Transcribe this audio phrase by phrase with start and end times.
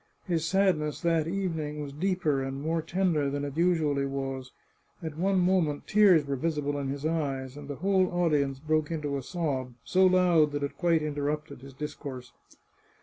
[0.25, 4.51] His sadness, that evening, was deeper and more tender than it generally was;
[5.03, 7.67] at one moment tears were 513 The Chartreuse of Parma visible in his eyes, and
[7.67, 12.31] the whole audience broke into a sob, so loud that it quite interrupted his discourse.